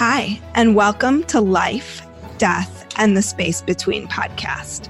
[0.00, 2.00] Hi, and welcome to Life,
[2.38, 4.88] Death, and the Space Between podcast.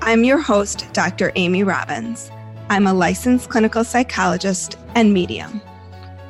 [0.00, 1.32] I'm your host, Dr.
[1.34, 2.30] Amy Robbins.
[2.70, 5.60] I'm a licensed clinical psychologist and medium.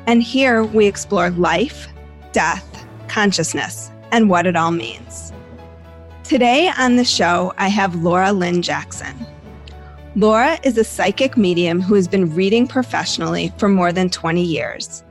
[0.07, 1.87] And here we explore life,
[2.31, 5.31] death, consciousness, and what it all means.
[6.23, 9.15] Today on the show, I have Laura Lynne Jackson.
[10.15, 15.03] Laura is a psychic medium who has been reading professionally for more than 20 years.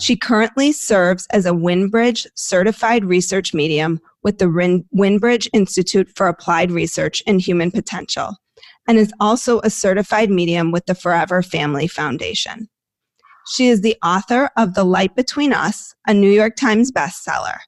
[0.00, 6.70] She currently serves as a Windbridge certified research medium with the Windbridge Institute for Applied
[6.72, 8.36] Research in Human Potential
[8.88, 12.70] and is also a certified medium with the Forever Family Foundation.
[13.52, 17.58] She is the author of The Light Between Us, a New York Times bestseller.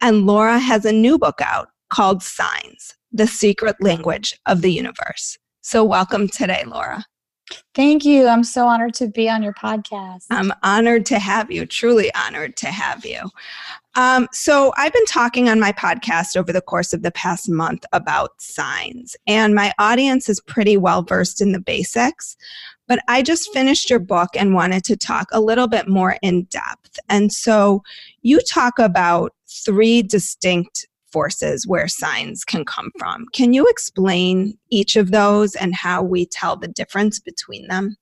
[0.00, 5.38] And Laura has a new book out called Signs The Secret Language of the Universe.
[5.60, 7.04] So, welcome today, Laura.
[7.74, 8.26] Thank you.
[8.26, 10.26] I'm so honored to be on your podcast.
[10.30, 13.30] I'm honored to have you, truly honored to have you.
[13.94, 17.84] Um, so, I've been talking on my podcast over the course of the past month
[17.92, 22.36] about signs, and my audience is pretty well versed in the basics.
[22.86, 26.44] But I just finished your book and wanted to talk a little bit more in
[26.44, 26.98] depth.
[27.08, 27.82] And so,
[28.22, 33.26] you talk about three distinct forces where signs can come from.
[33.32, 37.96] Can you explain each of those and how we tell the difference between them?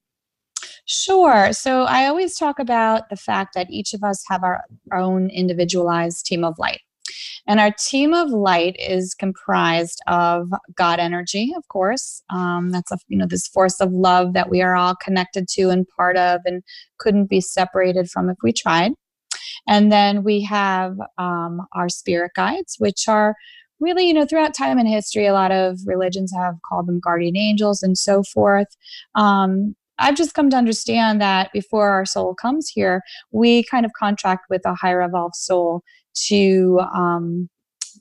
[0.87, 1.53] Sure.
[1.53, 4.63] So I always talk about the fact that each of us have our
[4.93, 6.81] own individualized team of light.
[7.47, 12.23] And our team of light is comprised of God energy, of course.
[12.31, 15.71] Um, that's a, you know this force of love that we are all connected to
[15.71, 16.63] and part of, and
[16.99, 18.93] couldn't be separated from if we tried.
[19.67, 23.35] And then we have um, our spirit guides, which are
[23.81, 27.37] really, you know, throughout time and history, a lot of religions have called them guardian
[27.37, 28.69] angels and so forth.
[29.15, 33.93] Um, I've just come to understand that before our soul comes here, we kind of
[33.99, 35.83] contract with a higher evolved soul
[36.27, 37.49] to um,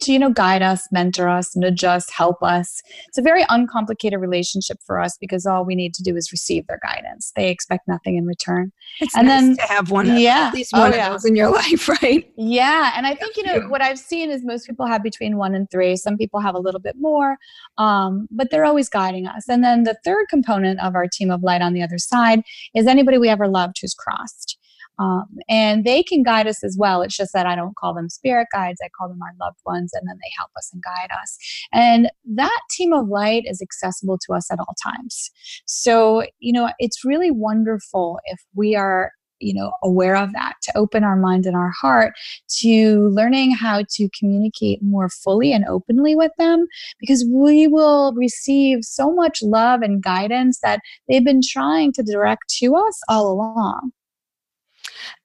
[0.02, 2.82] to you know guide us mentor us nudge us help us.
[3.08, 6.68] It's a very uncomplicated relationship for us because all we need to do is receive
[6.68, 7.32] their guidance.
[7.36, 8.72] They expect nothing in return.
[9.00, 10.48] It's and nice then to have one yeah.
[10.48, 11.08] at least one oh, yeah.
[11.08, 12.32] of those in your life right?
[12.38, 15.56] Yeah and i think you know what i've seen is most people have between one
[15.56, 15.96] and three.
[15.96, 17.38] Some people have a little bit more
[17.78, 19.48] um, but they're always guiding us.
[19.50, 22.42] And then the third component of our team of light on the other side
[22.74, 24.58] is anybody we ever loved who's crossed
[25.00, 27.02] um, and they can guide us as well.
[27.02, 29.92] It's just that I don't call them spirit guides, I call them our loved ones,
[29.94, 31.38] and then they help us and guide us.
[31.74, 35.32] And that team of light is accessible to us at all times.
[35.66, 40.78] So, you know, it's really wonderful if we are you know aware of that to
[40.78, 42.14] open our mind and our heart
[42.48, 46.66] to learning how to communicate more fully and openly with them
[47.02, 50.80] because we will receive so much love and guidance that
[51.10, 53.92] they've been trying to direct to us all along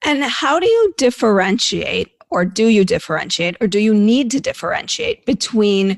[0.03, 5.25] and how do you differentiate, or do you differentiate, or do you need to differentiate
[5.25, 5.97] between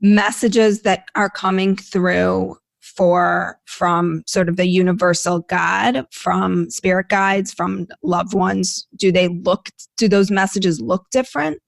[0.00, 7.52] messages that are coming through for from sort of the universal God, from spirit guides,
[7.52, 8.86] from loved ones?
[8.96, 11.60] Do they look, do those messages look different?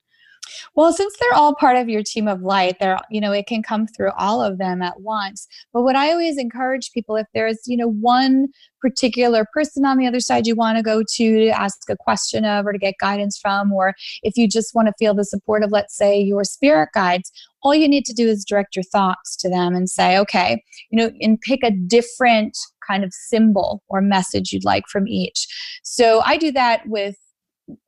[0.75, 3.63] Well, since they're all part of your team of light, they're, you know, it can
[3.63, 5.47] come through all of them at once.
[5.73, 8.47] But what I always encourage people, if there's, you know, one
[8.81, 12.45] particular person on the other side you want to go to to ask a question
[12.45, 15.63] of or to get guidance from, or if you just want to feel the support
[15.63, 17.31] of, let's say, your spirit guides,
[17.63, 20.97] all you need to do is direct your thoughts to them and say, okay, you
[20.97, 22.57] know, and pick a different
[22.87, 25.47] kind of symbol or message you'd like from each.
[25.83, 27.15] So I do that with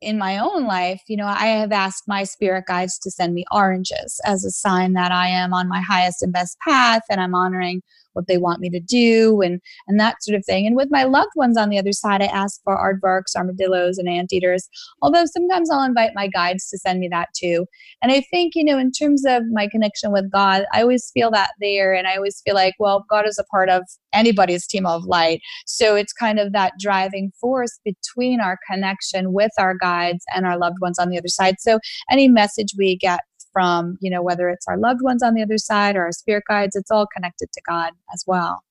[0.00, 3.44] in my own life, you know, I have asked my spirit guides to send me
[3.50, 7.34] oranges as a sign that I am on my highest and best path and I'm
[7.34, 10.66] honoring what they want me to do and and that sort of thing.
[10.66, 14.08] And with my loved ones on the other side, I ask for aardvarks, armadillos, and
[14.08, 14.68] anteaters.
[15.02, 17.66] Although sometimes I'll invite my guides to send me that too.
[18.02, 21.30] And I think, you know, in terms of my connection with God, I always feel
[21.32, 21.94] that there.
[21.94, 25.40] And I always feel like, well, God is a part of anybody's team of light.
[25.66, 30.58] So it's kind of that driving force between our connection with our guides and our
[30.58, 31.56] loved ones on the other side.
[31.60, 31.78] So
[32.10, 33.20] any message we get
[33.52, 36.44] from, you know, whether it's our loved ones on the other side or our spirit
[36.48, 38.62] guides, it's all connected to God as well.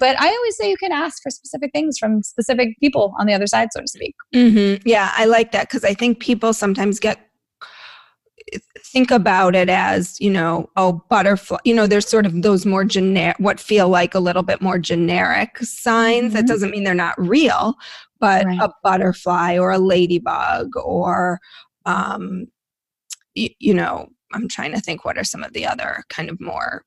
[0.00, 3.34] But I always say you can ask for specific things from specific people on the
[3.34, 4.14] other side, so to speak.
[4.34, 4.86] Mm-hmm.
[4.88, 7.28] Yeah, I like that because I think people sometimes get
[8.78, 12.84] think about it as you know oh butterfly you know there's sort of those more
[12.84, 16.34] generic what feel like a little bit more generic signs mm-hmm.
[16.34, 17.74] that doesn't mean they're not real
[18.20, 18.60] but right.
[18.60, 21.38] a butterfly or a ladybug or
[21.84, 22.46] um
[23.36, 26.40] y- you know I'm trying to think what are some of the other kind of
[26.40, 26.84] more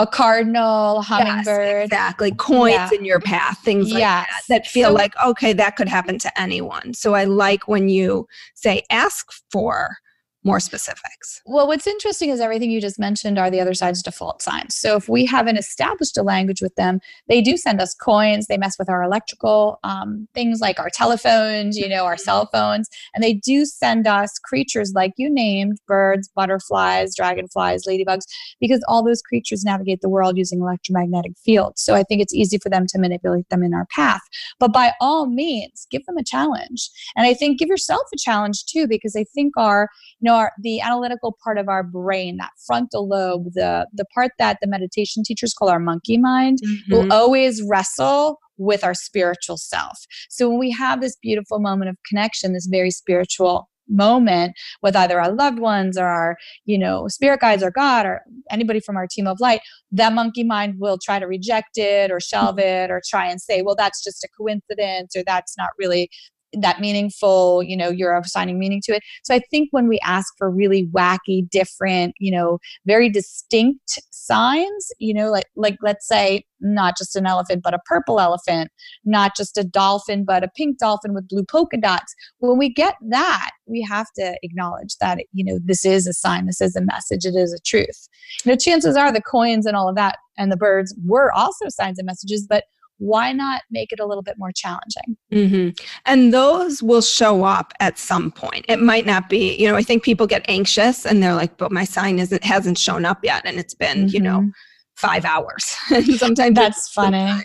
[0.00, 1.66] a cardinal, hummingbird.
[1.66, 2.32] Yes, exactly.
[2.32, 2.90] Coins yeah.
[2.94, 4.26] in your path, things like yes.
[4.48, 6.94] that, that feel so, like, okay, that could happen to anyone.
[6.94, 9.98] So I like when you say ask for
[10.42, 11.42] more specifics.
[11.44, 14.74] Well, what's interesting is everything you just mentioned are the other side's default signs.
[14.74, 18.46] So if we haven't established a language with them, they do send us coins.
[18.46, 22.22] They mess with our electrical um, things like our telephones, you know, our mm-hmm.
[22.22, 28.24] cell phones, and they do send us creatures like you named birds, butterflies, dragonflies, ladybugs,
[28.60, 31.82] because all those creatures navigate the world using electromagnetic fields.
[31.82, 34.22] So I think it's easy for them to manipulate them in our path.
[34.58, 36.90] But by all means, give them a challenge.
[37.16, 39.88] And I think give yourself a challenge too, because I think our,
[40.20, 44.04] you know, know our, the analytical part of our brain that frontal lobe the the
[44.14, 46.92] part that the meditation teachers call our monkey mind mm-hmm.
[46.92, 49.98] will always wrestle with our spiritual self
[50.28, 55.20] so when we have this beautiful moment of connection this very spiritual moment with either
[55.20, 59.06] our loved ones or our you know spirit guides or god or anybody from our
[59.06, 59.60] team of light
[59.90, 63.62] that monkey mind will try to reject it or shelve it or try and say
[63.62, 66.08] well that's just a coincidence or that's not really
[66.52, 69.02] that meaningful you know you're assigning meaning to it.
[69.22, 74.92] So i think when we ask for really wacky different you know very distinct signs
[74.98, 78.70] you know like like let's say not just an elephant but a purple elephant
[79.04, 82.94] not just a dolphin but a pink dolphin with blue polka dots when we get
[83.08, 86.80] that we have to acknowledge that you know this is a sign this is a
[86.80, 88.08] message it is a truth.
[88.44, 91.68] You know chances are the coins and all of that and the birds were also
[91.68, 92.64] signs and messages but
[93.00, 95.16] why not make it a little bit more challenging?
[95.32, 95.84] Mm-hmm.
[96.04, 98.66] And those will show up at some point.
[98.68, 101.72] It might not be, you know, I think people get anxious and they're like, but
[101.72, 104.14] my sign isn't hasn't shown up yet, and it's been, mm-hmm.
[104.14, 104.50] you know, mm-hmm.
[104.96, 105.74] five hours.
[105.90, 107.42] and sometimes that's funny.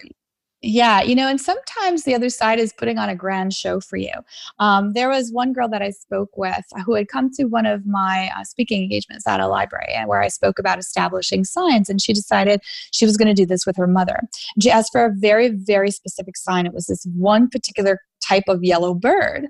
[0.68, 3.98] Yeah, you know, and sometimes the other side is putting on a grand show for
[3.98, 4.12] you.
[4.58, 7.86] Um, there was one girl that I spoke with who had come to one of
[7.86, 12.14] my uh, speaking engagements at a library where I spoke about establishing signs, and she
[12.14, 14.20] decided she was going to do this with her mother.
[14.56, 16.66] And she asked for a very, very specific sign.
[16.66, 19.48] It was this one particular type of yellow bird.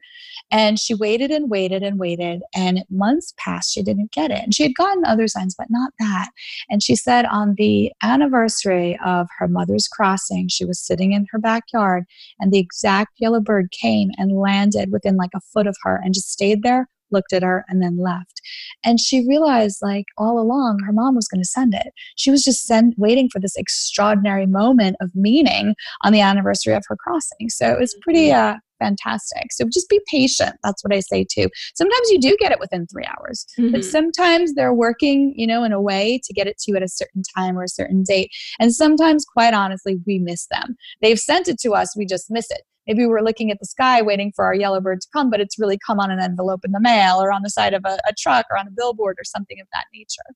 [0.51, 3.73] And she waited and waited and waited, and months passed.
[3.73, 4.43] She didn't get it.
[4.43, 6.29] And she had gotten other signs, but not that.
[6.69, 11.39] And she said on the anniversary of her mother's crossing, she was sitting in her
[11.39, 12.05] backyard,
[12.39, 16.13] and the exact yellow bird came and landed within like a foot of her and
[16.13, 18.41] just stayed there looked at her and then left
[18.83, 22.43] and she realized like all along her mom was going to send it she was
[22.43, 27.49] just send, waiting for this extraordinary moment of meaning on the anniversary of her crossing
[27.49, 28.55] so it was pretty mm-hmm.
[28.55, 29.51] uh, fantastic.
[29.51, 30.55] So just be patient.
[30.63, 31.49] That's what I say too.
[31.75, 33.71] Sometimes you do get it within three hours, mm-hmm.
[33.71, 36.83] but sometimes they're working, you know, in a way to get it to you at
[36.83, 38.31] a certain time or a certain date.
[38.59, 40.75] And sometimes, quite honestly, we miss them.
[41.01, 42.61] They've sent it to us, we just miss it.
[42.87, 45.57] Maybe we're looking at the sky waiting for our yellow bird to come, but it's
[45.57, 48.13] really come on an envelope in the mail or on the side of a, a
[48.17, 50.35] truck or on a billboard or something of that nature.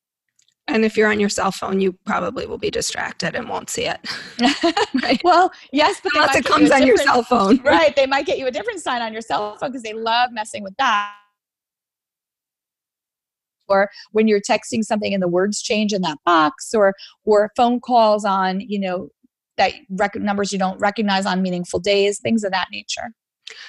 [0.70, 3.88] And if you're on your cell phone, you probably will be distracted and won't see
[3.88, 4.00] it.
[5.04, 5.20] right?
[5.24, 7.96] Well, yes, but unless it comes on your cell phone, right?
[7.96, 10.64] They might get you a different sign on your cell phone because they love messing
[10.64, 11.14] with that.
[13.68, 17.80] Or when you're texting something and the words change in that box, or or phone
[17.80, 19.10] calls on you know
[19.58, 23.14] that rec- numbers you don't recognize on meaningful days, things of that nature.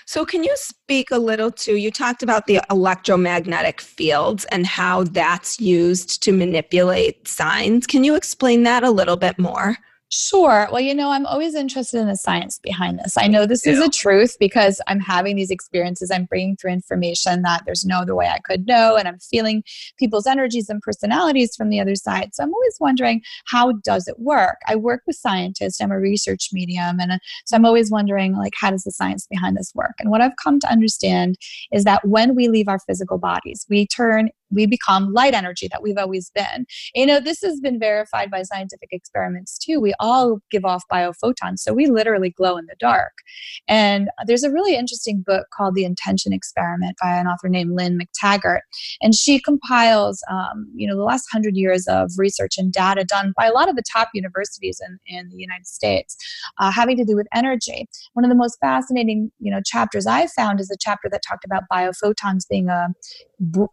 [0.06, 1.76] So, can you speak a little to?
[1.76, 7.86] You talked about the electromagnetic fields and how that's used to manipulate signs.
[7.86, 9.76] Can you explain that a little bit more?
[10.12, 10.66] Sure.
[10.72, 13.16] Well, you know, I'm always interested in the science behind this.
[13.16, 16.10] I know this is a truth because I'm having these experiences.
[16.10, 19.62] I'm bringing through information that there's no other way I could know, and I'm feeling
[20.00, 22.34] people's energies and personalities from the other side.
[22.34, 24.56] So I'm always wondering, how does it work?
[24.66, 25.80] I work with scientists.
[25.80, 29.28] I'm a research medium, and uh, so I'm always wondering, like, how does the science
[29.28, 29.94] behind this work?
[30.00, 31.36] And what I've come to understand
[31.72, 35.82] is that when we leave our physical bodies, we turn we become light energy that
[35.82, 36.66] we've always been.
[36.94, 39.80] You know, this has been verified by scientific experiments too.
[39.80, 43.12] We all give off biophotons, so we literally glow in the dark.
[43.68, 47.98] And there's a really interesting book called The Intention Experiment by an author named Lynne
[47.98, 48.60] McTaggart,
[49.00, 53.32] and she compiles, um, you know, the last hundred years of research and data done
[53.36, 56.16] by a lot of the top universities in, in the United States,
[56.58, 57.88] uh, having to do with energy.
[58.14, 61.44] One of the most fascinating, you know, chapters I found is a chapter that talked
[61.44, 62.88] about biophotons being a,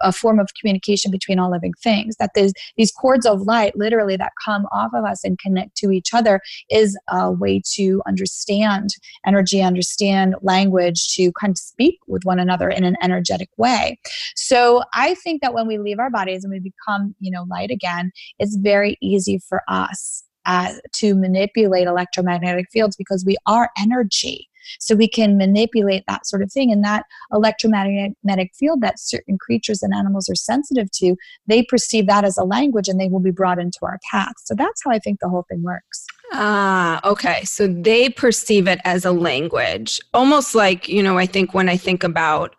[0.01, 0.66] a form of communication
[1.11, 5.05] between all living things that there's these cords of light literally that come off of
[5.05, 8.89] us and connect to each other is a way to understand
[9.25, 13.99] energy understand language to kind of speak with one another in an energetic way.
[14.35, 17.71] So i think that when we leave our bodies and we become you know light
[17.71, 24.47] again it's very easy for us uh, to manipulate electromagnetic fields because we are energy
[24.79, 26.71] so we can manipulate that sort of thing.
[26.71, 31.15] And that electromagnetic field that certain creatures and animals are sensitive to,
[31.47, 34.33] they perceive that as a language and they will be brought into our path.
[34.45, 36.05] So that's how I think the whole thing works.
[36.33, 37.43] Ah, okay.
[37.43, 41.77] So they perceive it as a language, almost like, you know, I think when I
[41.77, 42.55] think about,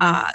[0.00, 0.32] uh,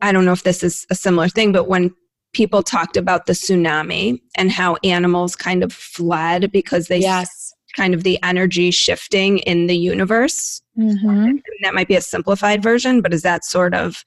[0.00, 1.94] I don't know if this is a similar thing, but when
[2.32, 7.94] people talked about the tsunami and how animals kind of fled because they yes kind
[7.94, 10.62] of the energy shifting in the universe.
[10.78, 11.36] Mm-hmm.
[11.62, 14.04] That might be a simplified version, but is that sort of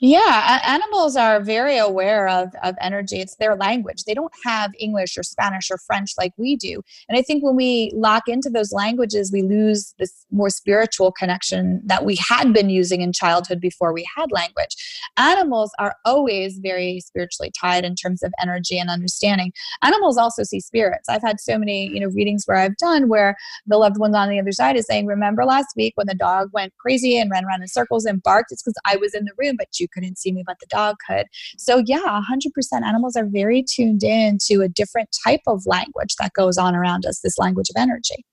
[0.00, 3.16] yeah, animals are very aware of, of energy.
[3.16, 4.04] It's their language.
[4.04, 6.82] They don't have English or Spanish or French like we do.
[7.08, 11.80] And I think when we lock into those languages, we lose this more spiritual connection
[11.86, 14.76] that we had been using in childhood before we had language.
[15.16, 19.52] Animals are always very spiritually tied in terms of energy and understanding.
[19.82, 21.08] Animals also see spirits.
[21.08, 24.28] I've had so many, you know, readings where I've done where the loved ones on
[24.28, 27.44] the other side is saying, Remember last week when the dog went crazy and ran
[27.44, 28.52] around in circles and barked?
[28.52, 30.96] It's because I was in the room but you couldn't see me, but the dog
[31.08, 31.26] could.
[31.58, 36.32] So, yeah, 100% animals are very tuned in to a different type of language that
[36.32, 38.24] goes on around us, this language of energy.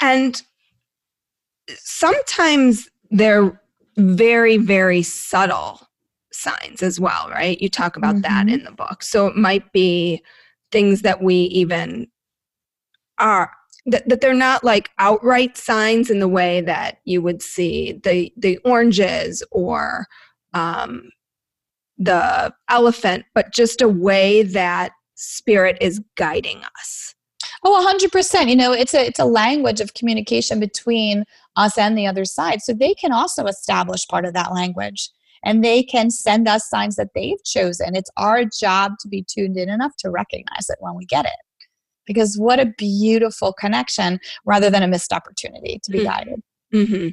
[0.00, 0.42] And
[1.68, 3.60] sometimes they're
[3.96, 5.80] very, very subtle
[6.32, 7.60] signs as well, right?
[7.60, 8.22] You talk about mm-hmm.
[8.22, 9.02] that in the book.
[9.02, 10.22] So it might be
[10.70, 12.08] things that we even
[13.18, 13.52] are
[13.86, 18.32] that, that they're not like outright signs in the way that you would see the
[18.36, 20.06] the oranges or
[20.54, 21.10] um,
[21.98, 27.14] the elephant, but just a way that spirit is guiding us.
[27.64, 28.48] Oh, 100%.
[28.48, 31.24] You know, it's a it's a language of communication between
[31.56, 32.62] us and the other side.
[32.62, 35.10] So they can also establish part of that language
[35.44, 37.96] and they can send us signs that they've chosen.
[37.96, 41.32] It's our job to be tuned in enough to recognize it when we get it
[42.12, 46.06] because what a beautiful connection rather than a missed opportunity to be mm-hmm.
[46.06, 46.42] guided.
[46.72, 47.08] Mm-hmm.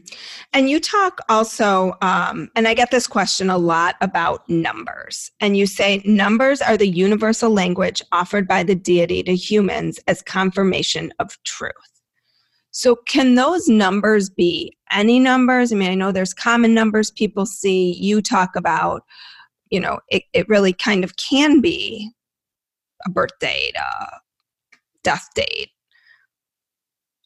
[0.53, 5.31] And you talk also, um, and I get this question a lot about numbers.
[5.41, 10.21] And you say numbers are the universal language offered by the deity to humans as
[10.21, 11.73] confirmation of truth.
[12.71, 15.73] So, can those numbers be any numbers?
[15.73, 17.93] I mean, I know there's common numbers people see.
[17.99, 19.03] You talk about,
[19.71, 22.11] you know, it, it really kind of can be
[23.05, 24.19] a birth date, a
[25.03, 25.69] death date.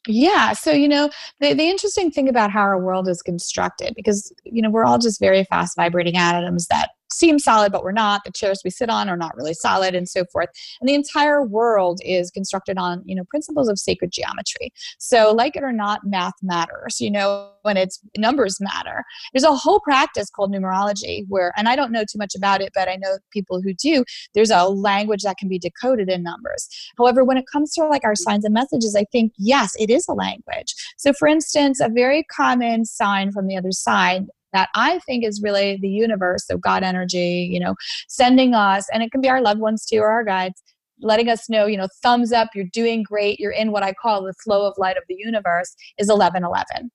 [0.07, 0.51] Yeah.
[0.51, 4.61] So, you know, the, the interesting thing about how our world is constructed, because, you
[4.61, 8.21] know, we're all just very fast vibrating atoms that seem solid, but we're not.
[8.25, 10.49] The chairs we sit on are not really solid, and so forth.
[10.81, 14.71] And the entire world is constructed on, you know, principles of sacred geometry.
[14.99, 16.99] So, like it or not, math matters.
[16.99, 19.03] You know, when it's numbers matter.
[19.33, 22.71] There's a whole practice called numerology where, and I don't know too much about it,
[22.75, 24.03] but I know people who do.
[24.33, 26.69] There's a language that can be decoded in numbers.
[26.97, 30.07] However, when it comes to like our signs and messages, I think yes, it is
[30.07, 30.75] a language.
[30.97, 35.41] So, for instance, a very common sign from the other side that I think is
[35.41, 37.75] really the universe, so God energy, you know,
[38.07, 40.61] sending us, and it can be our loved ones too or our guides,
[41.01, 44.23] letting us know, you know, thumbs up, you're doing great, you're in what I call
[44.23, 46.91] the flow of light of the universe is 1111.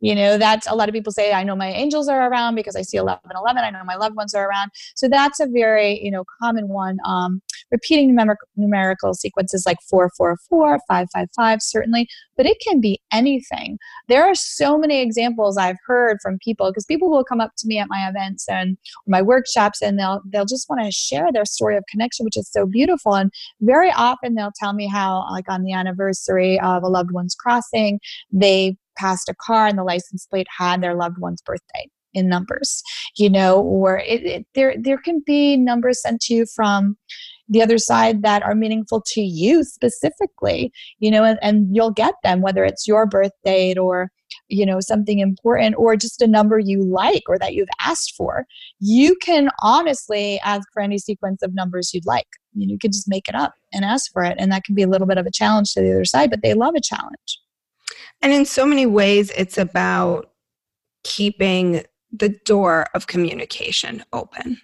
[0.00, 2.76] You know, that's a lot of people say, I know my angels are around because
[2.76, 3.62] I see 11 11.
[3.64, 4.70] I know my loved ones are around.
[4.94, 6.98] So that's a very, you know, common one.
[7.04, 13.78] Um, repeating numer- numerical sequences like 444, 555, certainly, but it can be anything.
[14.08, 17.66] There are so many examples I've heard from people because people will come up to
[17.66, 21.44] me at my events and my workshops and they'll they'll just want to share their
[21.44, 23.14] story of connection, which is so beautiful.
[23.14, 27.34] And very often they'll tell me how, like on the anniversary of a loved one's
[27.34, 28.00] crossing,
[28.32, 32.82] they passed a car and the license plate had their loved one's birthday in numbers
[33.16, 36.96] you know or it, it, there there can be numbers sent to you from
[37.48, 42.14] the other side that are meaningful to you specifically you know and, and you'll get
[42.24, 44.10] them whether it's your birth date or
[44.48, 48.46] you know something important or just a number you like or that you've asked for.
[48.80, 52.26] You can honestly ask for any sequence of numbers you'd like.
[52.54, 54.74] You, know, you could just make it up and ask for it and that can
[54.74, 56.80] be a little bit of a challenge to the other side but they love a
[56.80, 57.39] challenge
[58.22, 60.30] and in so many ways, it's about
[61.04, 64.60] keeping the door of communication open.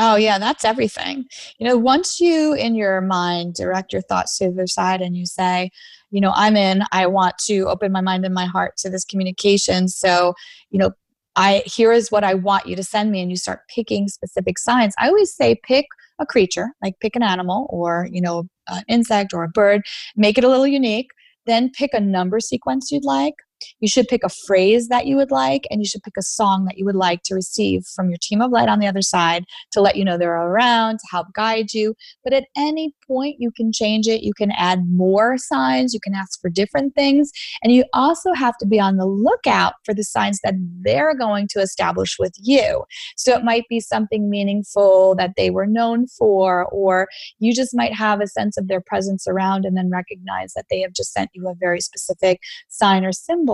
[0.00, 1.24] Oh, yeah, that's everything.
[1.58, 5.16] You know, once you in your mind direct your thoughts to the other side and
[5.16, 5.70] you say,
[6.10, 9.04] you know, I'm in, I want to open my mind and my heart to this
[9.04, 9.88] communication.
[9.88, 10.34] So,
[10.70, 10.92] you know,
[11.34, 14.58] I here is what I want you to send me, and you start picking specific
[14.58, 14.94] signs.
[14.98, 15.86] I always say pick
[16.20, 19.82] a creature, like pick an animal or, you know, an insect or a bird,
[20.16, 21.10] make it a little unique
[21.48, 23.34] then pick a number sequence you'd like.
[23.80, 26.64] You should pick a phrase that you would like, and you should pick a song
[26.64, 29.44] that you would like to receive from your team of light on the other side
[29.72, 31.94] to let you know they're around, to help guide you.
[32.24, 34.22] But at any point, you can change it.
[34.22, 37.30] You can add more signs, you can ask for different things.
[37.62, 41.48] And you also have to be on the lookout for the signs that they're going
[41.50, 42.84] to establish with you.
[43.16, 47.94] So it might be something meaningful that they were known for, or you just might
[47.94, 51.30] have a sense of their presence around and then recognize that they have just sent
[51.34, 53.47] you a very specific sign or symbol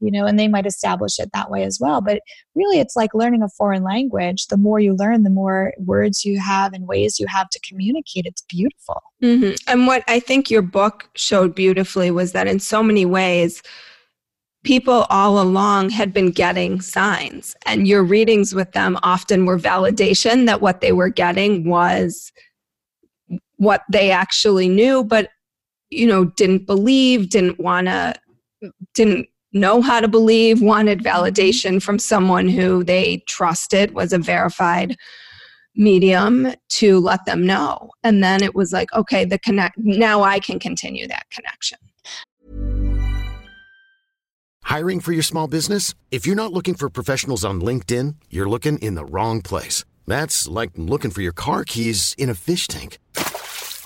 [0.00, 2.00] you know, and they might establish it that way as well.
[2.00, 2.20] But
[2.54, 4.46] really, it's like learning a foreign language.
[4.46, 8.26] The more you learn, the more words you have and ways you have to communicate.
[8.26, 9.02] It's beautiful.
[9.22, 9.54] Mm-hmm.
[9.66, 13.62] And what I think your book showed beautifully was that in so many ways,
[14.64, 20.46] people all along had been getting signs, and your readings with them often were validation
[20.46, 22.32] that what they were getting was
[23.56, 25.30] what they actually knew, but
[25.90, 28.14] you know, didn't believe, didn't want to
[28.94, 31.16] didn't know how to believe, wanted mm-hmm.
[31.16, 34.96] validation from someone who they trusted was a verified
[35.76, 37.90] medium to let them know.
[38.02, 41.78] And then it was like, okay, the connect now I can continue that connection.
[44.62, 45.94] Hiring for your small business?
[46.10, 49.84] If you're not looking for professionals on LinkedIn, you're looking in the wrong place.
[50.06, 52.98] That's like looking for your car keys in a fish tank.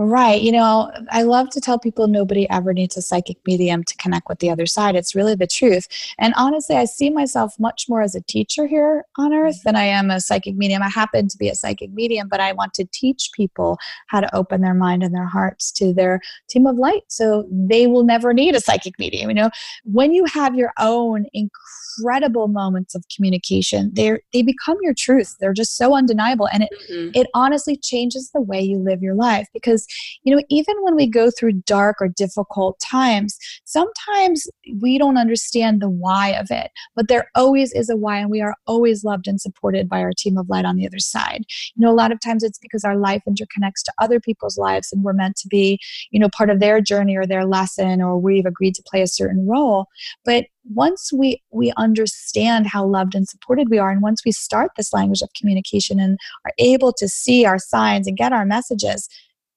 [0.00, 0.40] Right.
[0.40, 4.28] You know, I love to tell people nobody ever needs a psychic medium to connect
[4.28, 4.94] with the other side.
[4.94, 5.88] It's really the truth.
[6.20, 9.68] And honestly, I see myself much more as a teacher here on earth mm-hmm.
[9.70, 10.84] than I am a psychic medium.
[10.84, 14.32] I happen to be a psychic medium, but I want to teach people how to
[14.36, 18.32] open their mind and their hearts to their team of light so they will never
[18.32, 19.30] need a psychic medium.
[19.30, 19.50] You know,
[19.82, 25.34] when you have your own incredible moments of communication, they they become your truth.
[25.40, 27.10] They're just so undeniable and it mm-hmm.
[27.14, 29.87] it honestly changes the way you live your life because
[30.22, 34.46] you know, even when we go through dark or difficult times, sometimes
[34.80, 38.40] we don't understand the why of it, but there always is a why, and we
[38.40, 41.44] are always loved and supported by our team of light on the other side.
[41.74, 44.92] You know, a lot of times it's because our life interconnects to other people's lives,
[44.92, 45.78] and we're meant to be,
[46.10, 49.06] you know, part of their journey or their lesson, or we've agreed to play a
[49.06, 49.86] certain role.
[50.24, 54.70] But once we we understand how loved and supported we are and once we start
[54.76, 59.08] this language of communication and are able to see our signs and get our messages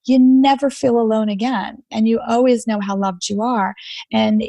[0.06, 3.76] you never feel alone again and you always know how loved you are
[4.12, 4.44] and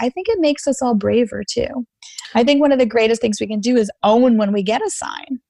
[0.00, 1.86] i think it makes us all braver too
[2.34, 4.84] i think one of the greatest things we can do is own when we get
[4.84, 5.40] a sign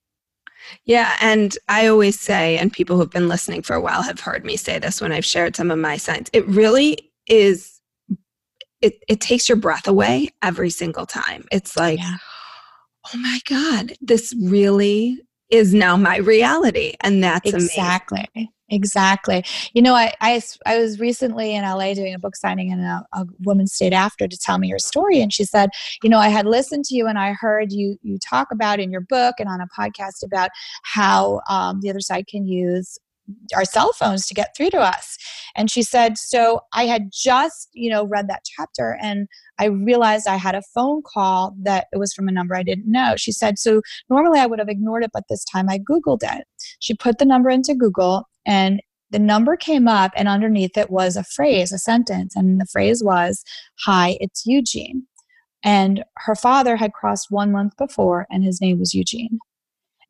[0.85, 1.17] Yeah.
[1.21, 4.57] And I always say, and people who've been listening for a while have heard me
[4.57, 7.81] say this when I've shared some of my signs, it really is,
[8.81, 11.47] it, it takes your breath away every single time.
[11.51, 12.17] It's like, yeah.
[13.15, 15.19] oh my God, this really
[15.51, 16.95] is now my reality.
[17.01, 18.27] And that's exactly.
[18.35, 18.53] Amazing.
[18.71, 19.43] Exactly.
[19.73, 23.03] You know, I, I, I was recently in LA doing a book signing, and a,
[23.15, 25.23] a, woman stayed after to tell me her story.
[25.23, 25.71] And she said,
[26.03, 28.91] You know, I had listened to you and I heard you, you talk about in
[28.91, 30.51] your book and on a podcast about
[30.83, 32.99] how um, the other side can use
[33.55, 35.17] our cell phones to get through to us.
[35.57, 40.27] And she said, So I had just, you know, read that chapter and I realized
[40.27, 43.15] I had a phone call that it was from a number I didn't know.
[43.17, 46.45] She said, So normally I would have ignored it, but this time I Googled it.
[46.81, 51.17] She put the number into Google and the number came up and underneath it was
[51.17, 52.37] a phrase, a sentence.
[52.37, 53.43] And the phrase was,
[53.87, 55.05] Hi, it's Eugene.
[55.65, 59.39] And her father had crossed one month before and his name was Eugene.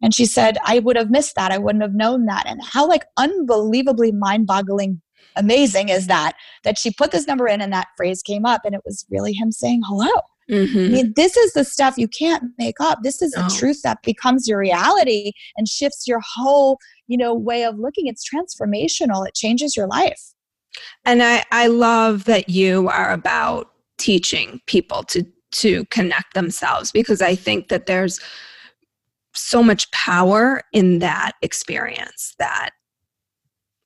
[0.03, 1.51] And she said, I would have missed that.
[1.51, 2.47] I wouldn't have known that.
[2.47, 5.01] And how like unbelievably mind-boggling
[5.37, 6.35] amazing is that
[6.65, 9.33] that she put this number in and that phrase came up and it was really
[9.33, 10.11] him saying hello.
[10.51, 10.79] Mm-hmm.
[10.79, 13.01] I mean, this is the stuff you can't make up.
[13.03, 17.65] This is the truth that becomes your reality and shifts your whole, you know, way
[17.65, 18.07] of looking.
[18.07, 19.29] It's transformational.
[19.29, 20.33] It changes your life.
[21.05, 27.23] And I, I love that you are about teaching people to to connect themselves because
[27.23, 28.21] I think that there's
[29.35, 32.71] so much power in that experience that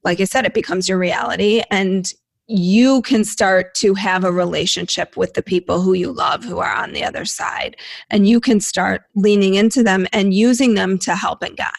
[0.04, 2.12] like I said, it becomes your reality and
[2.48, 6.74] you can start to have a relationship with the people who you love who are
[6.74, 7.76] on the other side.
[8.10, 11.70] And you can start leaning into them and using them to help and guide.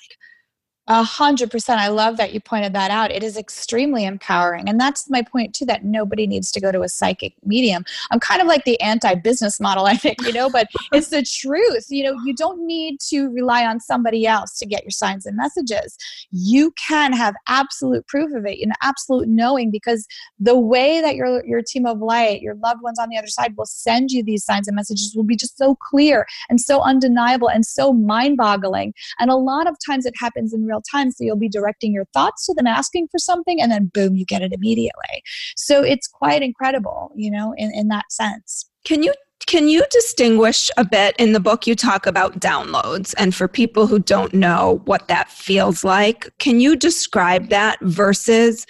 [0.87, 1.79] A hundred percent.
[1.79, 3.09] I love that you pointed that out.
[3.09, 4.67] It is extremely empowering.
[4.67, 7.85] And that's my point too, that nobody needs to go to a psychic medium.
[8.11, 11.85] I'm kind of like the anti-business model, I think, you know, but it's the truth.
[11.87, 15.37] You know, you don't need to rely on somebody else to get your signs and
[15.37, 15.97] messages.
[16.31, 20.05] You can have absolute proof of it, and absolute knowing because
[20.37, 23.55] the way that your your team of light, your loved ones on the other side
[23.55, 27.49] will send you these signs and messages will be just so clear and so undeniable
[27.49, 28.93] and so mind-boggling.
[29.19, 31.11] And a lot of times it happens in time.
[31.11, 34.25] So you'll be directing your thoughts to them asking for something, and then boom, you
[34.25, 35.23] get it immediately.
[35.55, 38.69] So it's quite incredible, you know, in, in that sense.
[38.85, 39.13] Can you
[39.45, 43.87] can you distinguish a bit in the book you talk about downloads and for people
[43.87, 48.65] who don't know what that feels like can you describe that versus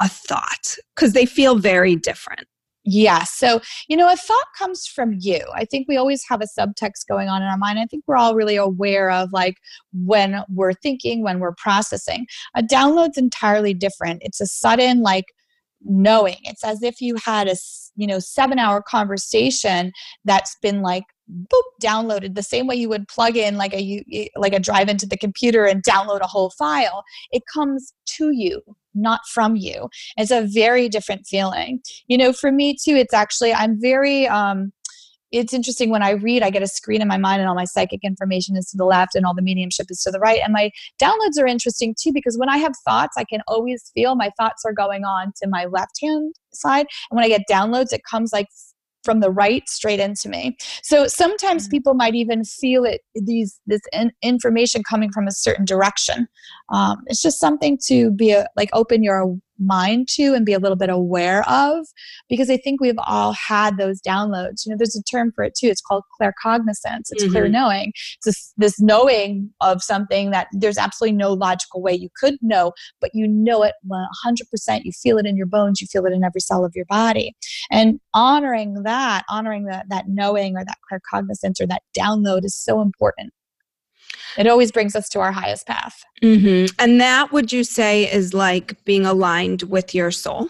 [0.00, 2.46] a thought because they feel very different
[2.90, 3.24] yeah.
[3.24, 5.40] So, you know, a thought comes from you.
[5.54, 7.78] I think we always have a subtext going on in our mind.
[7.78, 9.56] I think we're all really aware of like
[9.92, 12.26] when we're thinking, when we're processing.
[12.56, 14.22] A download's entirely different.
[14.24, 15.26] It's a sudden, like,
[15.82, 16.38] knowing.
[16.44, 17.56] It's as if you had a,
[17.94, 19.92] you know, seven hour conversation
[20.24, 24.04] that's been like boop downloaded the same way you would plug in like a
[24.36, 28.62] like a drive into the computer and download a whole file it comes to you
[28.94, 33.52] not from you it's a very different feeling you know for me too it's actually
[33.52, 34.72] i'm very um
[35.30, 37.64] it's interesting when I read, I get a screen in my mind and all my
[37.64, 40.40] psychic information is to the left and all the mediumship is to the right.
[40.42, 44.14] And my downloads are interesting too because when I have thoughts, I can always feel
[44.14, 46.86] my thoughts are going on to my left hand side.
[47.10, 48.48] And when I get downloads, it comes like
[49.04, 50.56] from the right straight into me.
[50.82, 51.70] So sometimes mm-hmm.
[51.70, 56.28] people might even feel it these this in, information coming from a certain direction.
[56.70, 60.58] Um, it's just something to be a, like open your mind to and be a
[60.58, 61.86] little bit aware of
[62.28, 64.64] because I think we've all had those downloads.
[64.64, 65.68] You know, there's a term for it too.
[65.68, 67.08] It's called claircognizance.
[67.10, 67.32] It's mm-hmm.
[67.32, 67.92] clear knowing.
[68.16, 72.72] It's this, this knowing of something that there's absolutely no logical way you could know,
[73.00, 74.80] but you know it 100%.
[74.84, 75.80] You feel it in your bones.
[75.80, 77.34] You feel it in every cell of your body.
[77.70, 82.80] And honoring that, honoring that, that knowing or that claircognizance or that download is so
[82.80, 83.32] important
[84.36, 86.02] it always brings us to our highest path.
[86.22, 86.74] Mm-hmm.
[86.78, 90.48] And that would you say is like being aligned with your soul?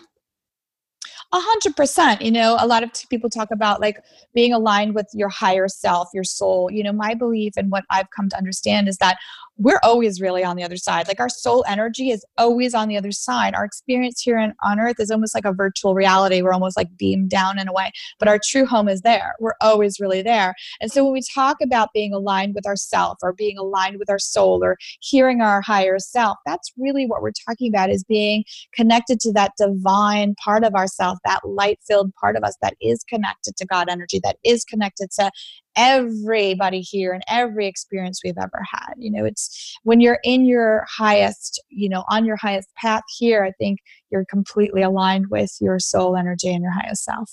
[1.31, 2.23] A hundred percent.
[2.23, 4.03] You know, a lot of people talk about like
[4.35, 6.71] being aligned with your higher self, your soul.
[6.71, 9.19] You know, my belief and what I've come to understand is that
[9.59, 11.09] we're always really on the other side.
[11.09, 13.55] Like our soul energy is always on the other side.
[13.55, 16.43] Our experience here in, on earth is almost like a virtual reality.
[16.43, 17.91] We're almost like beamed down in a way,
[18.21, 19.35] but our true home is there.
[19.41, 20.55] We're always really there.
[20.81, 24.19] And so when we talk about being aligned with ourself or being aligned with our
[24.19, 29.19] soul or hearing our higher self, that's really what we're talking about is being connected
[29.21, 33.57] to that divine part of ourself, that light filled part of us that is connected
[33.57, 35.33] to God energy, that is connected to
[35.79, 38.95] everybody here and every experience we've ever had.
[38.99, 43.45] You know, it's when you're in your highest, you know, on your highest path here,
[43.45, 43.79] I think
[44.11, 47.33] you're completely aligned with your soul energy and your highest self.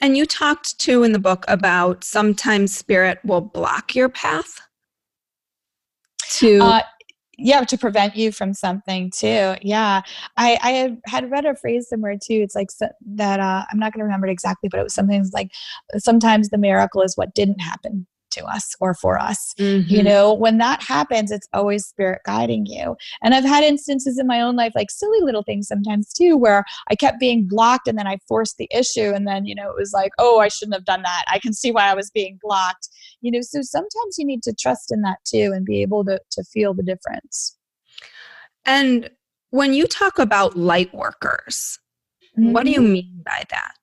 [0.00, 4.60] And you talked too in the book about sometimes spirit will block your path
[6.34, 6.58] to.
[6.60, 6.82] Uh,
[7.38, 10.02] yeah to prevent you from something too yeah.
[10.36, 12.68] I i had read a phrase somewhere too it's like
[13.14, 15.50] that uh, i'm not going to remember it exactly but it was something like
[15.96, 19.54] sometimes the miracle is what didn't happen to us or for us.
[19.58, 19.92] Mm-hmm.
[19.92, 22.96] You know, when that happens, it's always spirit guiding you.
[23.22, 26.64] And I've had instances in my own life, like silly little things sometimes too, where
[26.90, 29.12] I kept being blocked and then I forced the issue.
[29.14, 31.24] And then, you know, it was like, oh, I shouldn't have done that.
[31.28, 32.88] I can see why I was being blocked.
[33.20, 36.20] You know, so sometimes you need to trust in that too and be able to,
[36.32, 37.56] to feel the difference.
[38.64, 39.10] And
[39.50, 41.78] when you talk about light workers,
[42.38, 42.52] mm-hmm.
[42.52, 42.92] what do you mm-hmm.
[42.92, 43.74] mean by that?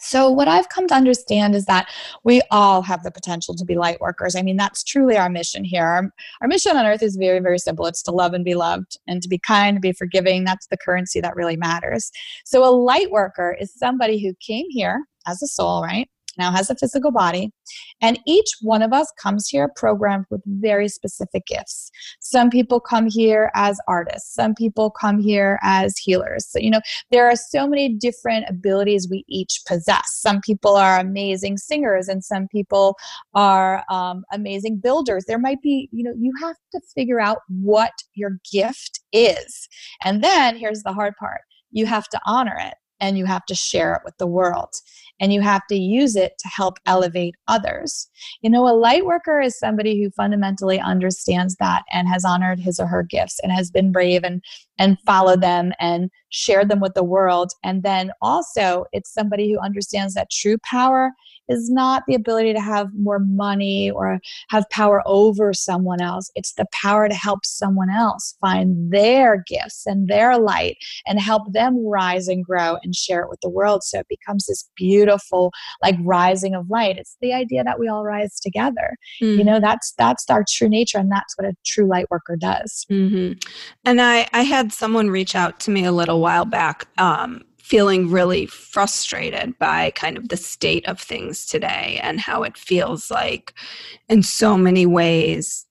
[0.00, 1.88] So, what I've come to understand is that
[2.24, 4.36] we all have the potential to be light workers.
[4.36, 5.84] I mean, that's truly our mission here.
[5.84, 8.98] Our, our, mission on earth is very, very simple it's to love and be loved
[9.06, 10.44] and to be kind, be forgiving.
[10.44, 12.10] That's the currency that really matters.
[12.44, 16.08] So, a light worker is somebody who came here as a soul, right?
[16.38, 17.52] Now has a physical body.
[18.00, 21.90] And each one of us comes here programmed with very specific gifts.
[22.20, 26.46] Some people come here as artists, some people come here as healers.
[26.46, 30.18] So, you know, there are so many different abilities we each possess.
[30.20, 32.96] Some people are amazing singers, and some people
[33.34, 35.24] are um, amazing builders.
[35.26, 39.68] There might be, you know, you have to figure out what your gift is.
[40.04, 43.54] And then here's the hard part you have to honor it and you have to
[43.54, 44.70] share it with the world
[45.20, 48.08] and you have to use it to help elevate others.
[48.42, 52.78] You know, a light worker is somebody who fundamentally understands that and has honored his
[52.78, 54.42] or her gifts and has been brave and
[54.78, 57.50] and followed them and shared them with the world.
[57.64, 61.12] And then also, it's somebody who understands that true power
[61.48, 66.30] is not the ability to have more money or have power over someone else.
[66.34, 71.52] It's the power to help someone else find their gifts and their light and help
[71.52, 73.82] them rise and grow and share it with the world.
[73.82, 76.98] So it becomes this beautiful, like rising of light.
[76.98, 78.96] It's the idea that we all rise together.
[79.22, 79.38] Mm.
[79.38, 82.86] You know, that's that's our true nature, and that's what a true light worker does.
[82.90, 83.38] Mm-hmm.
[83.84, 86.86] And I I had someone reach out to me a little while back.
[86.98, 92.56] Um, feeling really frustrated by kind of the state of things today and how it
[92.56, 93.52] feels like
[94.08, 95.66] in so many ways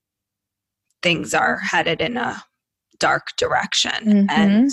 [1.01, 2.43] things are headed in a
[2.99, 4.29] dark direction mm-hmm.
[4.29, 4.71] and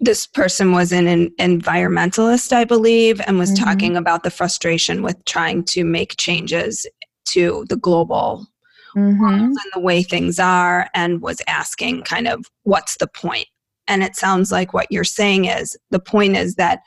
[0.00, 3.64] this person was an, an, environmentalist i believe and was mm-hmm.
[3.64, 6.86] talking about the frustration with trying to make changes
[7.24, 8.46] to the global
[8.94, 9.24] mm-hmm.
[9.24, 13.46] and the way things are and was asking kind of what's the point
[13.88, 16.80] and it sounds like what you're saying is the point is that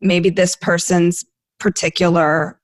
[0.00, 1.24] maybe this person's
[1.58, 2.60] particular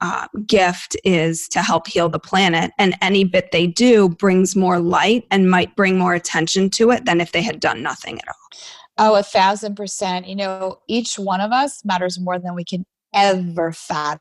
[0.00, 4.78] uh, gift is to help heal the planet, and any bit they do brings more
[4.78, 8.28] light and might bring more attention to it than if they had done nothing at
[8.28, 8.60] all.
[8.98, 10.26] Oh, a thousand percent.
[10.26, 14.20] You know, each one of us matters more than we can ever fathom.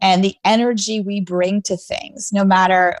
[0.00, 2.96] And the energy we bring to things, no matter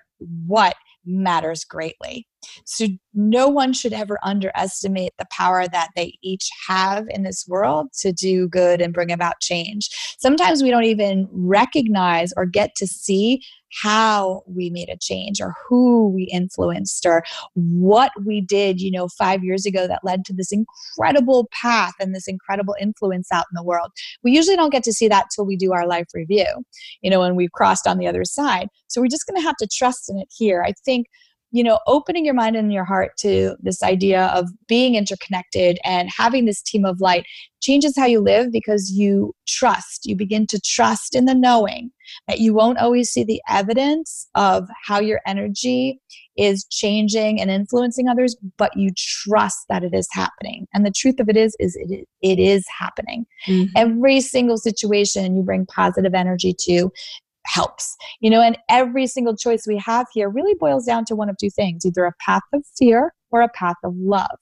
[0.46, 2.26] what, matters greatly.
[2.64, 7.88] So, no one should ever underestimate the power that they each have in this world
[8.00, 9.90] to do good and bring about change.
[10.18, 13.42] Sometimes we don't even recognize or get to see
[13.80, 17.22] how we made a change or who we influenced or
[17.54, 22.14] what we did, you know, five years ago that led to this incredible path and
[22.14, 23.90] this incredible influence out in the world.
[24.22, 26.46] We usually don't get to see that till we do our life review,
[27.00, 28.68] you know, when we've crossed on the other side.
[28.88, 30.62] So we're just going to have to trust in it here.
[30.62, 31.06] I think
[31.52, 36.08] you know, opening your mind and your heart to this idea of being interconnected and
[36.16, 37.26] having this team of light
[37.60, 40.06] changes how you live because you trust.
[40.06, 41.90] You begin to trust in the knowing
[42.26, 46.00] that you won't always see the evidence of how your energy
[46.38, 50.66] is changing and influencing others, but you trust that it is happening.
[50.72, 53.26] And the truth of it is, is it, it is happening.
[53.46, 53.72] Mm-hmm.
[53.76, 56.90] Every single situation you bring positive energy to
[57.52, 57.96] helps.
[58.20, 61.36] You know and every single choice we have here really boils down to one of
[61.36, 64.38] two things either a path of fear or a path of love.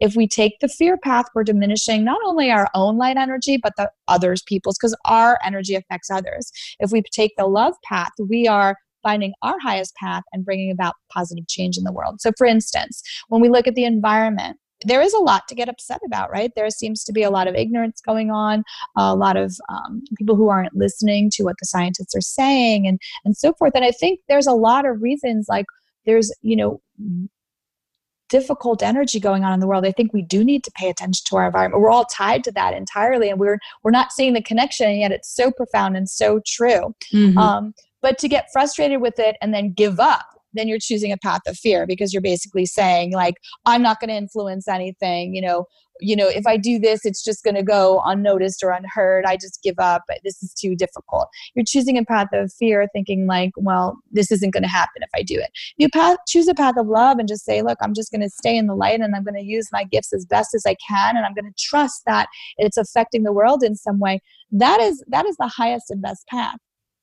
[0.00, 3.74] If we take the fear path we're diminishing not only our own light energy but
[3.76, 6.50] the others people's because our energy affects others.
[6.80, 10.94] If we take the love path we are finding our highest path and bringing about
[11.12, 12.20] positive change in the world.
[12.20, 15.68] So for instance when we look at the environment there is a lot to get
[15.68, 16.52] upset about, right?
[16.54, 18.64] There seems to be a lot of ignorance going on,
[18.96, 23.00] a lot of um, people who aren't listening to what the scientists are saying, and
[23.24, 23.72] and so forth.
[23.74, 25.66] And I think there's a lot of reasons, like
[26.04, 26.80] there's you know
[28.28, 31.22] difficult energy going on in the world i think we do need to pay attention
[31.24, 34.42] to our environment we're all tied to that entirely and we're we're not seeing the
[34.42, 37.38] connection and yet it's so profound and so true mm-hmm.
[37.38, 37.72] um,
[38.02, 41.42] but to get frustrated with it and then give up then you're choosing a path
[41.46, 45.66] of fear because you're basically saying like i'm not going to influence anything you know
[46.00, 49.24] you know if i do this it's just going to go unnoticed or unheard.
[49.24, 50.02] I just give up.
[50.24, 51.28] This is too difficult.
[51.54, 55.10] You're choosing a path of fear thinking like well this isn't going to happen if
[55.14, 55.50] i do it.
[55.76, 58.30] You path, choose a path of love and just say look i'm just going to
[58.30, 60.74] stay in the light and i'm going to use my gifts as best as i
[60.86, 64.20] can and i'm going to trust that it's affecting the world in some way.
[64.52, 66.58] That is that is the highest and best path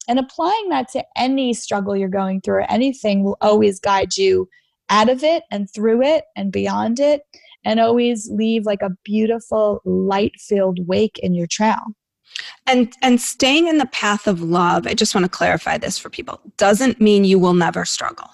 [0.08, 4.50] and applying that to any struggle you're going through or anything will always guide you
[4.90, 7.22] out of it and through it and beyond it
[7.66, 11.80] and always leave like a beautiful light filled wake in your trail.
[12.68, 16.10] And and staying in the path of love i just want to clarify this for
[16.10, 18.30] people doesn't mean you will never struggle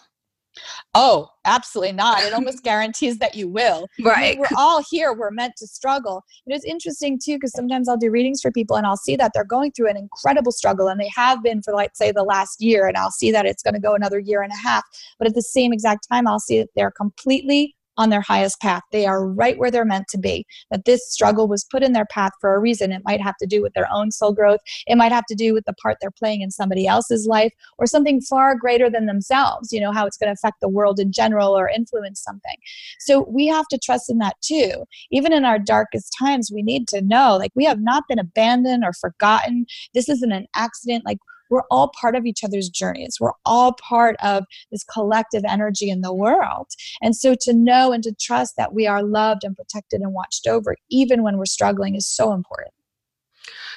[0.95, 2.23] Oh, absolutely not.
[2.23, 3.87] It almost guarantees that you will.
[4.09, 4.39] Right.
[4.39, 5.13] we're all here.
[5.13, 6.23] We're meant to struggle.
[6.45, 9.31] And it's interesting too, because sometimes I'll do readings for people and I'll see that
[9.33, 12.59] they're going through an incredible struggle and they have been for like say the last
[12.59, 14.83] year and I'll see that it's going to go another year and a half.
[15.19, 18.81] But at the same exact time, I'll see that they're completely on their highest path.
[18.91, 20.45] They are right where they're meant to be.
[20.71, 22.93] That this struggle was put in their path for a reason.
[22.93, 25.53] It might have to do with their own soul growth, it might have to do
[25.53, 29.73] with the part they're playing in somebody else's life, or something far greater than themselves,
[29.73, 32.55] you know, how it's going to affect the world in general or influence something.
[32.99, 34.85] So we have to trust in that too.
[35.12, 38.83] Even in our darkest times, we need to know like we have not been abandoned
[38.85, 39.65] or forgotten.
[39.93, 41.05] This isn't an accident.
[41.05, 43.17] Like we're all part of each other's journeys.
[43.19, 46.67] We're all part of this collective energy in the world.
[47.01, 50.47] And so to know and to trust that we are loved and protected and watched
[50.47, 52.73] over, even when we're struggling, is so important.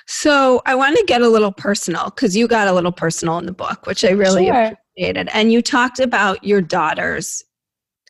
[0.06, 3.46] So I want to get a little personal because you got a little personal in
[3.46, 4.76] the book, which I really sure.
[4.96, 5.28] appreciated.
[5.32, 7.42] And you talked about your daughter's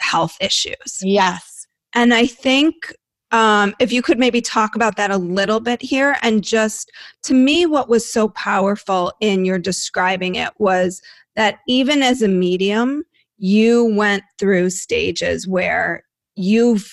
[0.00, 1.00] health issues.
[1.02, 1.66] Yes.
[1.94, 2.94] And I think
[3.32, 6.16] um, if you could maybe talk about that a little bit here.
[6.22, 6.92] And just
[7.24, 11.02] to me, what was so powerful in your describing it was
[11.34, 13.04] that even as a medium,
[13.38, 16.04] you went through stages where
[16.36, 16.92] you've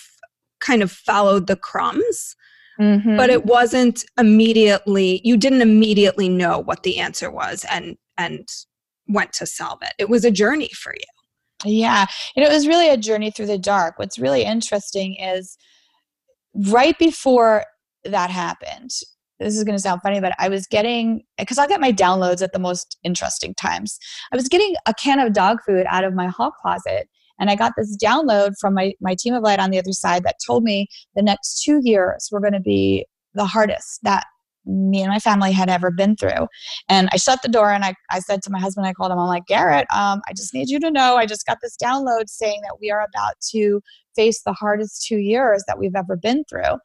[0.62, 2.36] kind of followed the crumbs.
[2.80, 3.18] Mm-hmm.
[3.18, 8.48] But it wasn't immediately, you didn't immediately know what the answer was and, and
[9.06, 9.92] went to solve it.
[10.00, 11.70] It was a journey for you.
[11.70, 12.06] Yeah.
[12.38, 14.00] And it was really a journey through the dark.
[14.00, 15.58] What's really interesting is
[16.54, 17.66] right before
[18.06, 18.92] that happened,
[19.40, 22.42] this is going to sound funny, but I was getting, because I get my downloads
[22.42, 23.98] at the most interesting times.
[24.32, 27.08] I was getting a can of dog food out of my hall closet.
[27.40, 30.24] And I got this download from my, my team of light on the other side
[30.24, 34.26] that told me the next two years were going to be the hardest that
[34.70, 36.48] me and my family had ever been through.
[36.88, 39.20] And I shut the door and I, I said to my husband, I called him,
[39.20, 42.30] I'm like, Garrett, um, I just need you to know I just got this download
[42.30, 43.82] saying that we are about to
[44.16, 46.78] face the hardest two years that we've ever been through.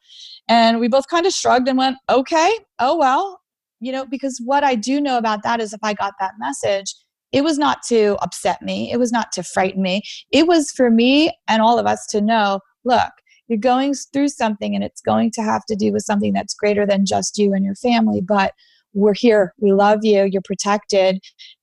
[0.47, 3.41] And we both kind of shrugged and went, okay, oh well.
[3.79, 6.95] You know, because what I do know about that is if I got that message,
[7.31, 10.01] it was not to upset me, it was not to frighten me.
[10.31, 13.11] It was for me and all of us to know look,
[13.47, 16.85] you're going through something and it's going to have to do with something that's greater
[16.85, 18.53] than just you and your family but
[18.95, 19.53] we're here.
[19.59, 20.23] We love you.
[20.23, 21.19] You're protected.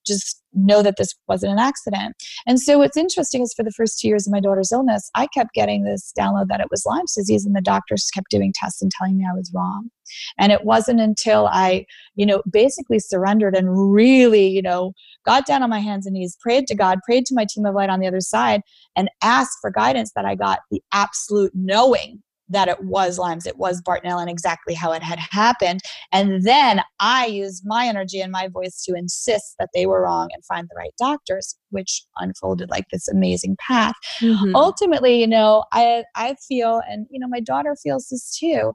[0.06, 2.14] Just know that this wasn't an accident.
[2.46, 5.26] And so what's interesting is for the first two years of my daughter's illness i
[5.28, 8.82] kept getting this download that it was lyme's disease and the doctors kept doing tests
[8.82, 9.88] and telling me i was wrong
[10.38, 14.92] and it wasn't until i you know basically surrendered and really you know
[15.25, 17.75] got down on my hands and knees prayed to god prayed to my team of
[17.75, 18.61] light on the other side
[18.96, 22.22] and asked for guidance that i got the absolute knowing
[22.53, 25.81] that it was Lyme's, it was Bartonella, and exactly how it had happened.
[26.12, 30.29] And then I used my energy and my voice to insist that they were wrong
[30.33, 33.94] and find the right doctors, which unfolded like this amazing path.
[34.20, 34.55] Mm-hmm.
[34.55, 38.72] Ultimately, you know, I I feel, and you know, my daughter feels this too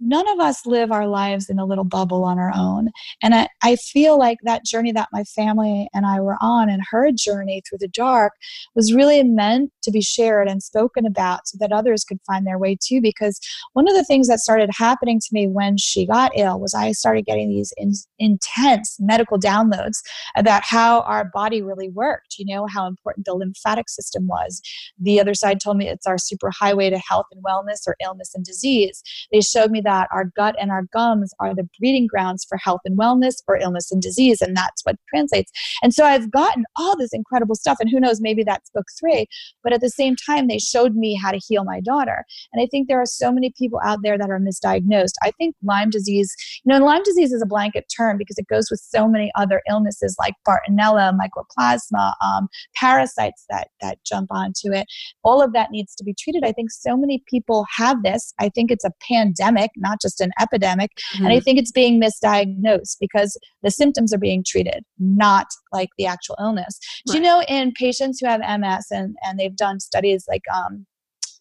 [0.00, 2.88] none of us live our lives in a little bubble on our own.
[3.22, 6.82] And I, I feel like that journey that my family and I were on and
[6.90, 8.32] her journey through the dark
[8.74, 12.58] was really meant to be shared and spoken about so that others could find their
[12.58, 13.00] way too.
[13.00, 13.38] Because
[13.74, 16.92] one of the things that started happening to me when she got ill was I
[16.92, 19.98] started getting these in, intense medical downloads
[20.36, 24.60] about how our body really worked, you know, how important the lymphatic system was.
[24.98, 28.32] The other side told me it's our super highway to health and wellness or illness
[28.34, 29.02] and disease.
[29.32, 32.58] They showed me me that our gut and our gums are the breeding grounds for
[32.58, 34.40] health and wellness or illness and disease.
[34.40, 35.52] And that's what translates.
[35.82, 37.78] And so I've gotten all this incredible stuff.
[37.80, 39.26] And who knows, maybe that's book three.
[39.62, 42.24] But at the same time, they showed me how to heal my daughter.
[42.52, 45.14] And I think there are so many people out there that are misdiagnosed.
[45.22, 46.34] I think Lyme disease,
[46.64, 49.62] you know, Lyme disease is a blanket term because it goes with so many other
[49.68, 54.86] illnesses like Bartonella, mycoplasma, um, parasites that, that jump onto it.
[55.22, 56.44] All of that needs to be treated.
[56.44, 58.32] I think so many people have this.
[58.38, 60.90] I think it's a pandemic pandemic, not just an epidemic.
[60.90, 61.24] Mm-hmm.
[61.24, 61.44] And I mm-hmm.
[61.44, 66.78] think it's being misdiagnosed because the symptoms are being treated, not like the actual illness.
[67.08, 67.12] Right.
[67.12, 70.86] Do you know in patients who have MS and, and they've done studies like um,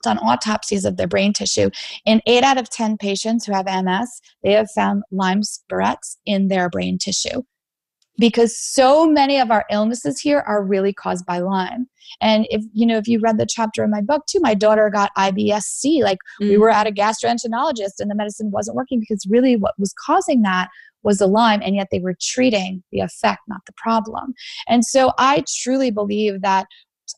[0.04, 1.71] done autopsies of their brain tissue.
[2.06, 6.47] In eight out of 10 patients who have MS, they have found Lyme barrettes in
[6.47, 7.41] their brain tissue
[8.17, 11.87] because so many of our illnesses here are really caused by Lyme.
[12.21, 14.90] And if you know, if you read the chapter in my book too, my daughter
[14.90, 16.04] got IBS-C.
[16.04, 16.50] Like mm.
[16.50, 20.42] we were at a gastroenterologist and the medicine wasn't working because really what was causing
[20.44, 20.69] that
[21.04, 24.33] was the Lyme, and yet they were treating the effect, not the problem.
[24.67, 26.65] And so I truly believe that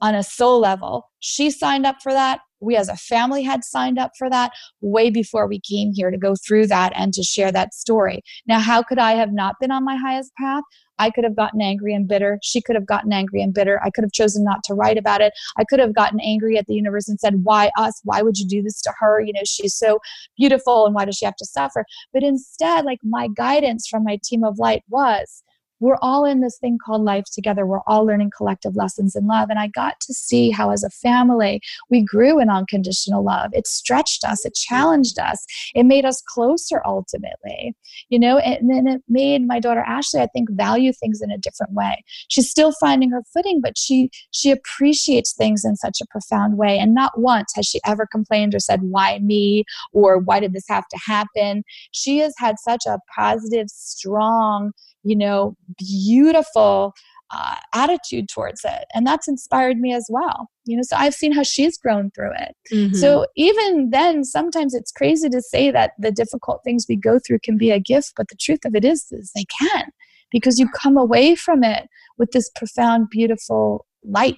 [0.01, 3.99] on a soul level, she signed up for that we as a family had signed
[3.99, 4.51] up for that
[4.81, 8.21] way before we came here to go through that and to share that story.
[8.47, 10.63] Now, how could I have not been on my highest path?
[10.99, 12.39] I could have gotten angry and bitter.
[12.41, 13.81] She could have gotten angry and bitter.
[13.83, 15.33] I could have chosen not to write about it.
[15.57, 18.01] I could have gotten angry at the universe and said, Why us?
[18.03, 19.21] Why would you do this to her?
[19.21, 19.99] You know, she's so
[20.37, 21.85] beautiful and why does she have to suffer?
[22.13, 25.43] But instead, like my guidance from my team of light was,
[25.79, 27.65] we're all in this thing called life together.
[27.65, 29.49] We're all learning collective lessons in love.
[29.49, 33.51] And I got to see how, as a family, we grew in unconditional love.
[33.53, 37.75] It stretched us, it challenged us, it made us closer ultimately,
[38.09, 41.37] you know, and then it made my daughter Ashley, I think, value things in a
[41.37, 42.03] different way.
[42.27, 46.77] She's still finding her footing, but she she appreciates things in such a profound way.
[46.79, 49.63] And not once has she ever complained or said, Why me?
[49.93, 51.63] or why did this have to happen?
[51.91, 54.71] She has had such a positive, strong,
[55.03, 56.93] you know, beautiful
[57.31, 58.85] uh, attitude towards it.
[58.93, 60.49] And that's inspired me as well.
[60.65, 62.55] You know, so I've seen how she's grown through it.
[62.71, 62.95] Mm-hmm.
[62.95, 67.39] So even then, sometimes it's crazy to say that the difficult things we go through
[67.43, 69.91] can be a gift, but the truth of it is, is they can
[70.31, 71.87] because you come away from it
[72.17, 74.35] with this profound, beautiful light.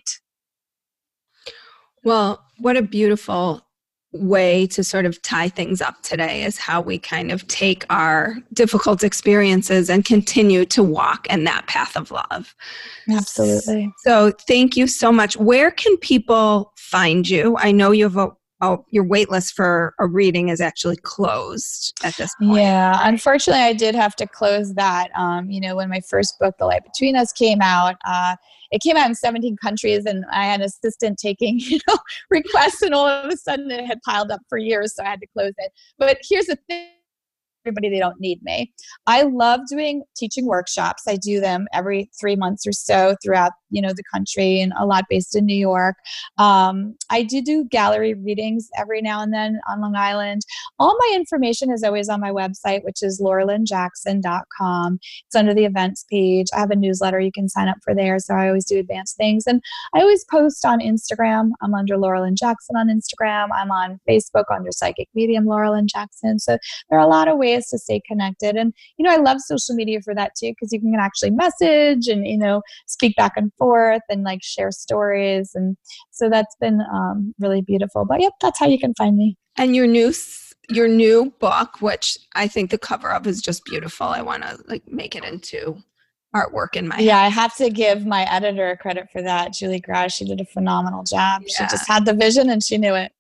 [2.04, 3.66] Well, what a beautiful
[4.12, 8.36] way to sort of tie things up today is how we kind of take our
[8.54, 12.56] difficult experiences and continue to walk in that path of love.
[13.10, 13.92] Absolutely.
[14.00, 15.38] So, thank you so much.
[15.38, 17.56] Where can people find you?
[17.60, 18.32] I know you have a
[18.62, 22.58] oh, your wait list for a reading is actually closed at this point.
[22.58, 25.10] Yeah, unfortunately, I did have to close that.
[25.16, 28.36] Um, you know, when my first book, The Light Between Us, came out, uh,
[28.72, 31.98] it came out in 17 countries, and I had an assistant taking, you know,
[32.30, 35.22] requests, and all of a sudden it had piled up for years, so I had
[35.22, 35.72] to close it.
[35.98, 36.90] But here's the thing
[37.66, 38.72] everybody they don't need me
[39.06, 43.82] i love doing teaching workshops i do them every three months or so throughout you
[43.82, 45.96] know the country and a lot based in new york.
[46.38, 50.42] Um, i do do gallery readings every now and then on long island.
[50.80, 56.06] All my information is always on my website which is lauralynnejackson.com it's under the events
[56.10, 56.48] page.
[56.56, 59.18] I have a newsletter you can sign up for there so i always do advanced
[59.18, 59.46] things.
[59.48, 59.62] And
[59.94, 61.52] i always post on instagram.
[61.62, 63.50] I'm under lauralynnejackson on instagram.
[63.54, 66.58] I'm on facebook under psychic medium Laura Lynne Jackson so
[66.90, 68.56] there are a lot of ways to stay connected.
[68.56, 72.08] And, you know, I love social media for that too, because you can actually message
[72.08, 75.52] and, you know, speak back and forth and like share stories.
[75.54, 75.78] And
[76.12, 78.06] so that's been um, really beautiful.
[78.06, 79.38] But yep, that's how you can find me.
[79.58, 80.12] And your new
[80.70, 84.08] your new book, which I think the cover of is just beautiful.
[84.08, 85.78] I want to like make it into
[86.36, 90.08] artwork in my yeah i have to give my editor credit for that Julie Grau.
[90.08, 91.66] she did a phenomenal job yeah.
[91.66, 93.12] she just had the vision and she knew it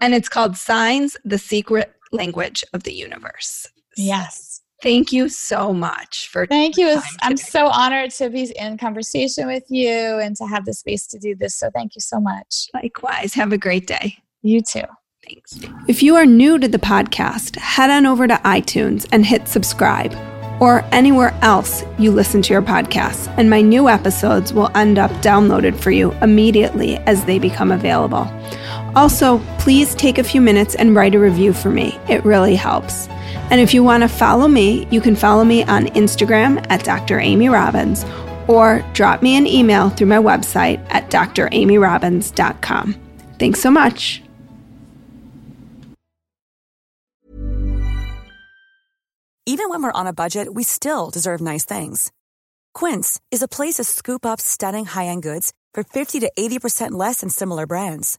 [0.00, 3.68] and it's called signs the secret language of the universe.
[3.96, 4.53] Yes.
[4.84, 7.00] Thank you so much for Thank you.
[7.22, 11.18] I'm so honored to be in conversation with you and to have the space to
[11.18, 11.54] do this.
[11.54, 12.68] So thank you so much.
[12.74, 13.32] Likewise.
[13.32, 14.18] Have a great day.
[14.42, 14.82] You too.
[15.26, 15.58] Thanks.
[15.88, 20.14] If you are new to the podcast, head on over to iTunes and hit subscribe
[20.60, 25.10] or anywhere else you listen to your podcasts, and my new episodes will end up
[25.22, 28.24] downloaded for you immediately as they become available.
[28.96, 31.98] Also, please take a few minutes and write a review for me.
[32.08, 33.08] It really helps.
[33.50, 37.18] And if you want to follow me, you can follow me on Instagram at Dr.
[37.18, 38.04] Amy Robbins
[38.48, 42.94] or drop me an email through my website at dramyrobbins.com.
[43.38, 44.22] Thanks so much.
[49.46, 52.10] Even when we're on a budget, we still deserve nice things.
[52.72, 56.92] Quince is a place to scoop up stunning high end goods for 50 to 80%
[56.92, 58.18] less than similar brands.